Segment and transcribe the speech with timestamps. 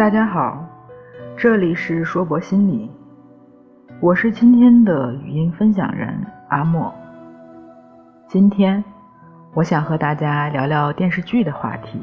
[0.00, 0.64] 大家好，
[1.36, 2.90] 这里是说博心理，
[4.00, 6.90] 我是今天的语音分享人阿莫。
[8.26, 8.82] 今天
[9.52, 12.00] 我想和大家聊聊电视剧的话题。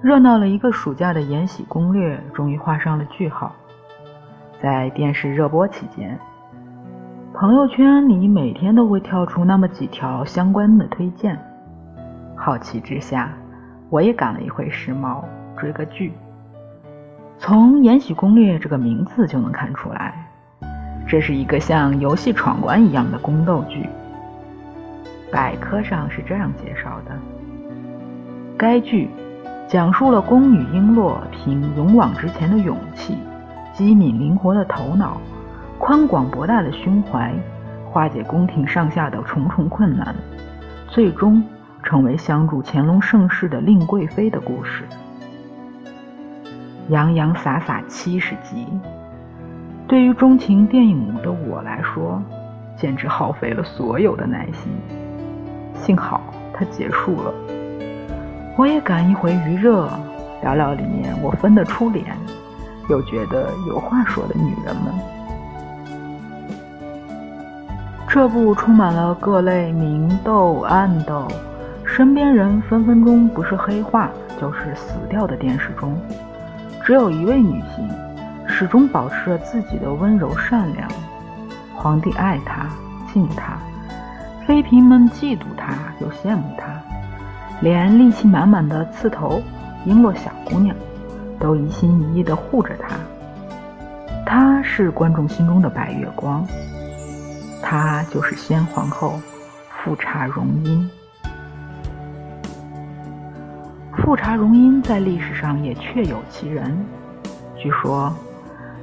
[0.00, 3.50] 热闹了一个暑假的《延禧攻略》终于画上了句号。
[4.62, 6.16] 在电视热播期间，
[7.32, 11.36] 朋友圈里每天都会跳出那么几条相关的推荐。
[12.36, 13.32] 好奇之下。
[13.90, 15.22] 我也赶了一回时髦，
[15.56, 16.12] 追个剧。
[17.38, 20.28] 从《延禧攻略》这个名字就能看出来，
[21.06, 23.88] 这是一个像游戏闯关一样的宫斗剧。
[25.30, 27.12] 百科上是这样介绍的：
[28.56, 29.10] 该剧
[29.68, 33.18] 讲述了宫女璎珞凭勇往直前的勇气、
[33.72, 35.20] 机敏灵活的头脑、
[35.78, 37.34] 宽广博大的胸怀，
[37.90, 40.14] 化解宫廷上下的重重困难，
[40.88, 41.42] 最终。
[41.84, 44.84] 成为相助乾隆盛世的令贵妃的故事，
[46.88, 48.66] 洋洋洒洒七十集，
[49.86, 52.20] 对于钟情电影的我来说，
[52.74, 54.72] 简直耗费了所有的耐心。
[55.74, 56.22] 幸好
[56.54, 57.34] 它结束了，
[58.56, 59.86] 我也赶一回余热，
[60.40, 62.16] 聊聊里面我分得出脸，
[62.88, 64.94] 又觉得有话说的女人们。
[68.08, 71.28] 这部充满了各类明斗暗斗。
[71.96, 75.96] 身边人分分钟不是黑化就是死掉的电视中，
[76.84, 77.88] 只有一位女性
[78.48, 80.88] 始终保持着自己的温柔善良。
[81.72, 82.66] 皇帝爱她
[83.12, 83.56] 敬她，
[84.44, 86.66] 妃嫔们嫉妒她又羡慕她，
[87.60, 89.40] 连力气满满的刺头
[89.86, 90.74] 璎珞小姑娘
[91.38, 92.96] 都一心一意地护着她。
[94.26, 96.44] 她是观众心中的白月光，
[97.62, 99.20] 她就是先皇后
[99.68, 100.90] 富察容音。
[104.04, 106.76] 富察容音在历史上也确有其人。
[107.56, 108.14] 据说，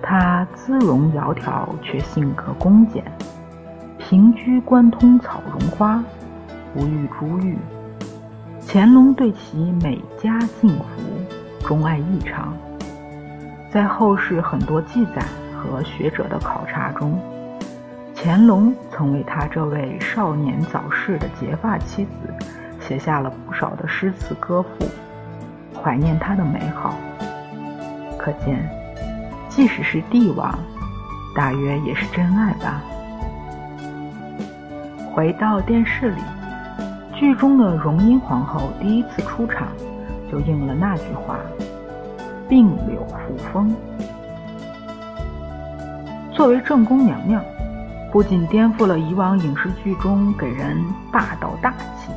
[0.00, 3.04] 她姿容窈窕，却性格恭俭，
[3.98, 6.02] 平居关通草绒花，
[6.72, 7.58] 不遇珠玉。
[8.66, 12.54] 乾隆对其美家幸福，钟爱异常。
[13.70, 15.22] 在后世很多记载
[15.54, 17.20] 和学者的考察中，
[18.16, 22.10] 乾隆曾为他这位少年早逝的结发妻子
[22.80, 24.86] 写下了不少的诗词歌赋。
[25.82, 26.94] 怀念他的美好，
[28.18, 28.68] 可见，
[29.48, 30.58] 即使是帝王，
[31.34, 32.82] 大约也是真爱吧。
[35.12, 36.20] 回到电视里，
[37.14, 39.68] 剧中的荣膺皇后第一次出场，
[40.30, 41.38] 就应了那句话
[42.48, 43.74] ：“病柳扶风。”
[46.32, 47.42] 作为正宫娘娘，
[48.12, 50.76] 不仅颠覆了以往影视剧中给人
[51.10, 52.12] 霸道大气、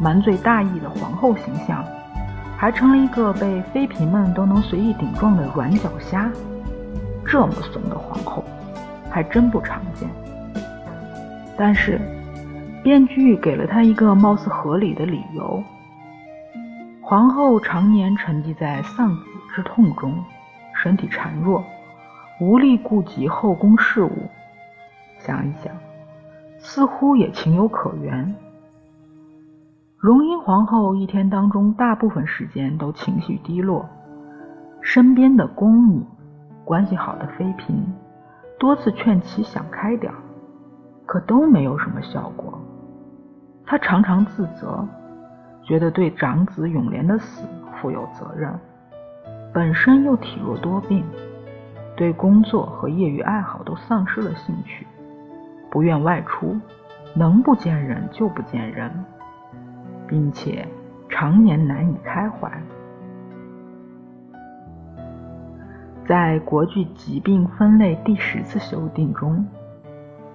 [0.00, 1.84] 满嘴大义的皇后形象。
[2.58, 6.30] 还成了一个被妃嫔们都能随意顶撞的软脚虾，
[7.24, 8.42] 这么怂的皇后
[9.10, 10.08] 还真不常见。
[11.56, 12.00] 但是，
[12.82, 15.62] 编剧给了她一个貌似合理的理由：
[17.02, 19.22] 皇后常年沉寂在丧子
[19.54, 20.14] 之痛中，
[20.74, 21.62] 身体孱弱，
[22.40, 24.30] 无力顾及后宫事务。
[25.18, 25.72] 想一想，
[26.58, 28.34] 似乎也情有可原。
[29.98, 33.88] 荣膺皇后一天当中大部分时间都情绪低落，
[34.82, 36.04] 身边的宫女、
[36.66, 37.74] 关系好的妃嫔
[38.58, 40.18] 多次劝其想开点儿
[41.06, 42.60] 可都没有什么效果。
[43.64, 44.86] 她常常自责，
[45.62, 47.46] 觉得对长子永琏的死
[47.80, 48.52] 负有责任，
[49.54, 51.02] 本身又体弱多病，
[51.96, 54.86] 对工作和业余爱好都丧失了兴趣，
[55.70, 56.54] 不愿外出，
[57.14, 58.92] 能不见人就不见人。
[60.06, 60.66] 并且
[61.08, 62.50] 常年难以开怀。
[66.06, 69.44] 在国剧疾病分类第十次修订中，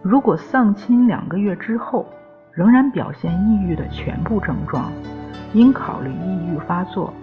[0.01, 2.05] 如果丧亲两个月之后
[2.51, 4.91] 仍然表现抑郁的全部症状，
[5.53, 7.13] 应考虑抑郁发作。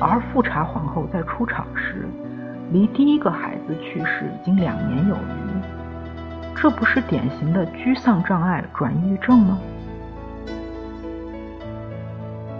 [0.00, 2.06] 而富察皇后在出场时，
[2.70, 9.58] 离第一个孩子去世已经两年有余，这不是典型的居丧障碍转抑郁症吗？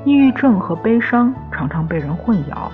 [0.05, 2.70] 抑郁症和悲伤常常被人混淆，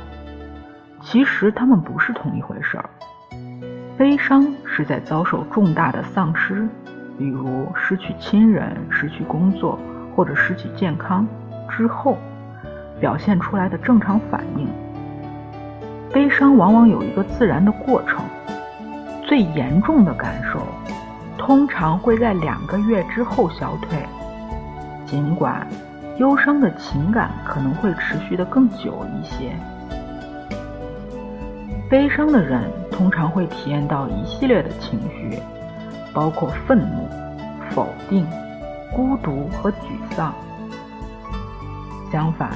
[1.00, 2.88] 其实他们不是同一回事儿。
[3.98, 6.68] 悲伤是在遭受重大的丧失，
[7.18, 9.76] 比如失去亲人、失去工作
[10.14, 11.26] 或者失去健康
[11.68, 12.16] 之后，
[13.00, 14.68] 表现出来的正常反应。
[16.12, 18.24] 悲伤往往有一个自然的过程，
[19.24, 20.60] 最严重的感受
[21.36, 23.98] 通常会在两个月之后消退，
[25.04, 25.66] 尽管。
[26.18, 29.54] 忧伤的情感可能会持续的更久一些。
[31.88, 35.38] 悲伤的人通常会体验到一系列的情绪，
[36.12, 37.08] 包括愤怒、
[37.70, 38.26] 否定、
[38.94, 39.76] 孤独和沮
[40.10, 40.34] 丧。
[42.10, 42.50] 相反，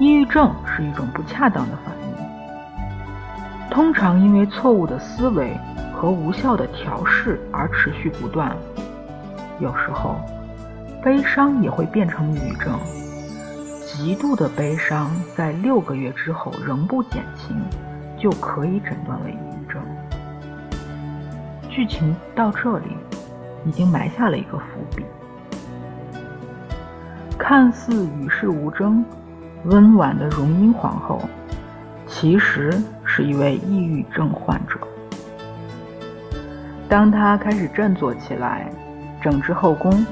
[0.00, 5.56] 抑郁症是一种不恰当的反应，通常因为错误的思维
[5.94, 8.54] 和无效的调试而持续不断。
[9.60, 10.16] 有时候，
[11.02, 12.78] 悲伤也会变成抑郁症。
[13.86, 17.56] 极度的悲伤在六个月之后仍不减轻。
[18.22, 19.82] 就可以诊断为抑郁症。
[21.68, 22.96] 剧情到这里
[23.64, 24.64] 已经埋下了一个伏
[24.94, 25.04] 笔。
[27.36, 29.04] 看似与世无争、
[29.64, 31.20] 温婉的荣膺皇后，
[32.06, 32.72] 其实
[33.04, 34.78] 是一位抑郁症患者。
[36.88, 38.70] 当她开始振作起来，
[39.20, 40.06] 整治后宫，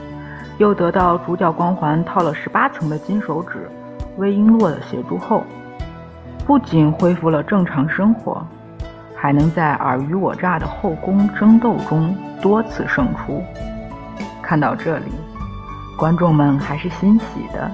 [0.60, 3.66] 又得到主角光环套了十八层的金手指
[4.18, 5.42] 魏璎珞的协助后。
[6.46, 8.46] 不仅恢复了正常生活，
[9.16, 13.42] 还能在尔虞我诈的后宫争斗中多次胜出。
[14.42, 15.10] 看到这里，
[15.96, 17.70] 观众们还是欣喜的。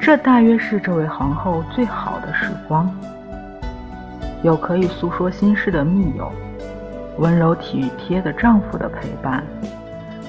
[0.00, 2.92] 这大约是这位皇后最好的时光：
[4.42, 6.28] 有可以诉说心事的密友，
[7.18, 9.44] 温柔体贴的丈夫的陪伴，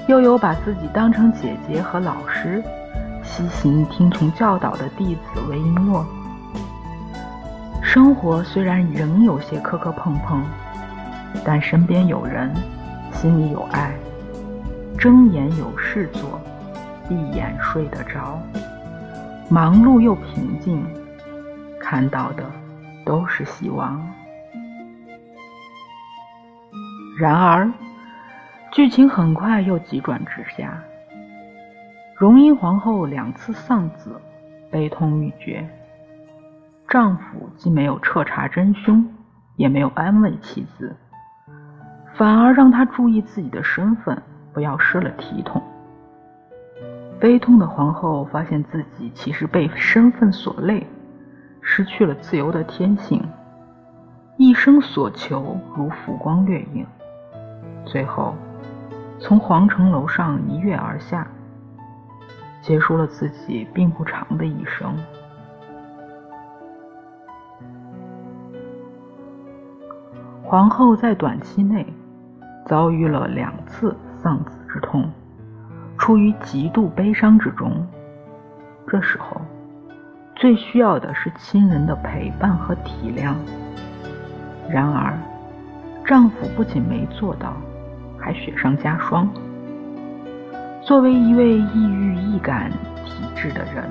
[0.06, 2.62] 又有把自己当成姐姐和老师，
[3.22, 6.04] 悉心听从教导的弟子韦璎珞。
[7.82, 10.44] 生活虽然仍有些磕磕碰碰，
[11.44, 12.52] 但身边有人，
[13.12, 13.94] 心里有爱，
[14.98, 16.38] 睁眼有事做，
[17.08, 18.38] 闭眼睡得着，
[19.48, 20.84] 忙碌又平静，
[21.80, 22.44] 看到的
[23.06, 24.06] 都是希望。
[27.18, 27.70] 然而，
[28.74, 30.82] 剧情很快又急转直下，
[32.16, 34.20] 荣膺皇后两次丧子，
[34.68, 35.64] 悲痛欲绝。
[36.88, 39.06] 丈夫既没有彻查真凶，
[39.54, 40.92] 也没有安慰妻子，
[42.14, 44.20] 反而让她注意自己的身份，
[44.52, 45.62] 不要失了体统。
[47.20, 50.84] 悲痛的皇后发现自己其实被身份所累，
[51.62, 53.22] 失去了自由的天性，
[54.36, 56.84] 一生所求如浮光掠影，
[57.84, 58.34] 最后
[59.18, 61.26] 从皇城楼上一跃而下，
[62.60, 64.94] 结束了自己并不长的一生。
[70.42, 71.86] 皇后在短期内
[72.66, 75.10] 遭遇了两次丧子之痛，
[75.96, 77.86] 处于极度悲伤之中。
[78.86, 79.40] 这时候，
[80.36, 83.34] 最需要的是亲人的陪伴和体谅。
[84.68, 85.18] 然而，
[86.04, 87.54] 丈夫不仅没做到，
[88.24, 89.28] 还雪上加霜。
[90.80, 92.70] 作为一位抑郁易感
[93.04, 93.84] 体质的人，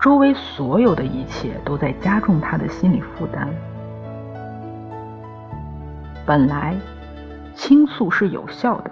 [0.00, 3.48] 周围所有的一切都在加重他的心理负担。
[6.24, 6.76] 本来
[7.56, 8.90] 倾诉是有效的，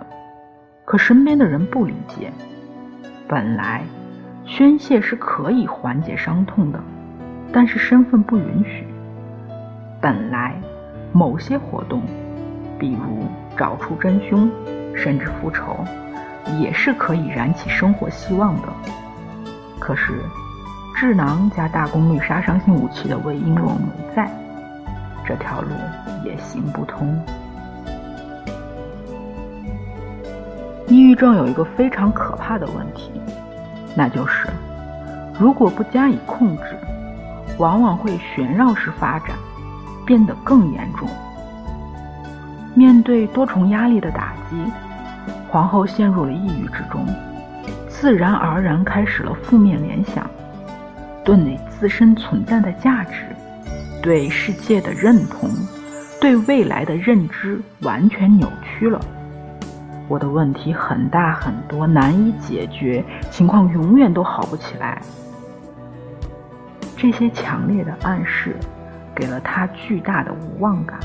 [0.84, 2.32] 可身边的人不理解。
[3.28, 3.84] 本来
[4.44, 6.80] 宣泄是可以缓解伤痛的，
[7.52, 8.84] 但是身份不允许。
[10.00, 10.60] 本来
[11.12, 12.02] 某些活动，
[12.80, 14.50] 比如找出真凶，
[14.94, 15.84] 甚至复仇，
[16.60, 18.68] 也是可以燃起生活希望的。
[19.78, 20.20] 可是
[20.96, 24.30] 智囊加大功率杀伤性武器的魏璎珞没在。
[25.26, 25.70] 这条路
[26.24, 27.18] 也行不通。
[30.86, 33.10] 抑郁症有一个非常可怕的问题，
[33.96, 34.48] 那就是
[35.38, 36.76] 如果不加以控制，
[37.58, 39.30] 往往会旋绕式发展，
[40.04, 41.08] 变得更严重。
[42.74, 44.56] 面对多重压力的打击，
[45.48, 47.06] 皇后陷入了抑郁之中，
[47.88, 50.28] 自然而然开始了负面联想，
[51.24, 53.24] 对自身存在的价值。
[54.02, 55.48] 对世界的认同，
[56.20, 59.00] 对未来的认知完全扭曲了。
[60.08, 65.00] 我的问题很大很多，难以解决，情况永远都好不起来。
[66.98, 68.54] 这些强烈的暗示，
[69.14, 70.98] 给了他巨大的无望感、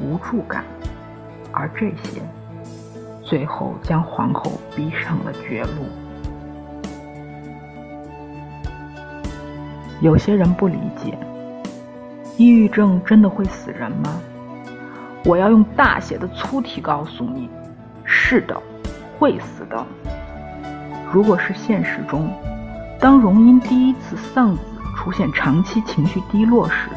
[0.00, 0.64] 无助感，
[1.52, 2.22] 而这些，
[3.22, 5.86] 最后将皇后逼上了绝路。
[10.00, 11.16] 有些人不理解。
[12.38, 14.20] 抑郁症真的会死人吗？
[15.24, 17.48] 我要用大写的粗体告诉你，
[18.04, 18.54] 是的，
[19.18, 19.86] 会死的。
[21.10, 22.28] 如果是现实中，
[23.00, 24.60] 当荣膺第一次丧子
[24.94, 26.90] 出现长期情绪低落时，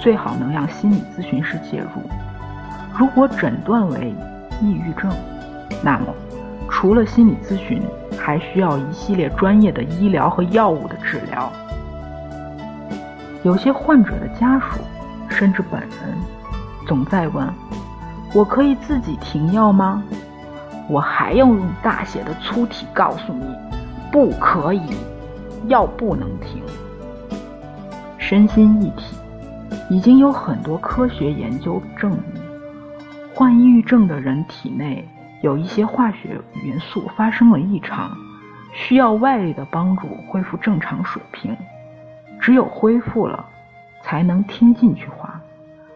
[0.00, 2.02] 最好能让心理咨询师介入。
[2.96, 4.14] 如果诊断为
[4.60, 5.10] 抑郁症，
[5.82, 6.06] 那么
[6.68, 7.82] 除了心理咨询，
[8.18, 11.50] 还需要一系列专业的医疗和药物的治疗。
[13.42, 14.80] 有些患者的家属，
[15.28, 16.16] 甚至本人，
[16.86, 17.48] 总在问
[18.34, 20.02] ：“我可以自己停药吗？”
[20.88, 23.44] 我还要用大写的粗体告诉你
[24.12, 24.82] ：“不可以，
[25.68, 26.62] 药不能停。”
[28.18, 29.16] 身心一体，
[29.88, 32.41] 已经有很多科学研究证明，
[33.34, 35.08] 患抑郁症的人体内
[35.40, 38.10] 有一些化学元素发生了异常，
[38.72, 41.56] 需要外力的帮助恢复正常水平。
[42.40, 43.44] 只有恢复了，
[44.02, 45.40] 才能听进去话，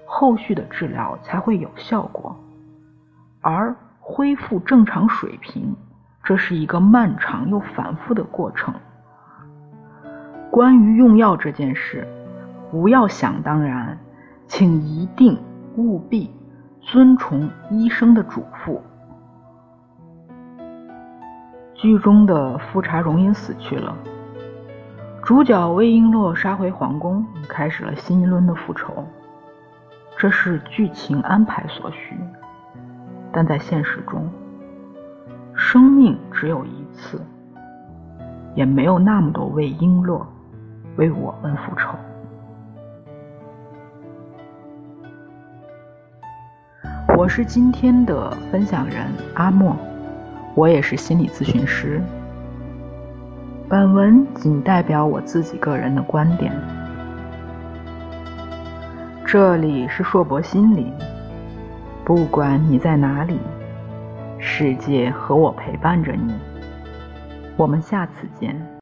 [0.07, 2.35] 后续的治疗才会有效果。
[3.43, 5.77] 而恢复正常水平，
[6.25, 8.73] 这是一个漫长又反复的过程。
[10.51, 12.09] 关于用药这件事，
[12.71, 13.99] 不要想当然，
[14.47, 15.39] 请一定
[15.77, 16.31] 务必
[16.87, 18.81] 遵从医生的嘱咐。
[21.75, 23.93] 剧中的富察容音死去了。
[25.21, 29.05] 主角魏璎珞杀回皇宫，开始了新一轮的复仇。
[30.17, 32.17] 这是剧情安排所需，
[33.33, 34.31] 但在现实中，
[35.57, 37.21] 生命只有一次，
[38.55, 40.25] 也没有那么多魏璎珞
[40.95, 41.99] 为我们复仇。
[47.27, 49.05] 我是今天的分享人
[49.35, 49.77] 阿莫，
[50.55, 52.01] 我也是心理咨询师。
[53.69, 56.53] 本文仅代表我自己个人的观点。
[59.27, 60.93] 这里是硕博心理，
[62.05, 63.41] 不管你在哪里，
[64.39, 66.33] 世界和我陪伴着你。
[67.57, 68.76] 我们下次见。